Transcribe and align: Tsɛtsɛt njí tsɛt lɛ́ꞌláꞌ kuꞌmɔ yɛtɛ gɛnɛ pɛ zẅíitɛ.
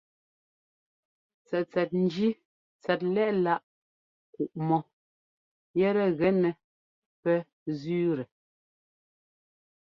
Tsɛtsɛt 1.45 1.89
njí 2.03 2.29
tsɛt 2.81 3.01
lɛ́ꞌláꞌ 3.13 3.63
kuꞌmɔ 4.33 4.77
yɛtɛ 5.79 6.03
gɛnɛ 6.19 6.49
pɛ 7.21 7.33
zẅíitɛ. 7.79 8.23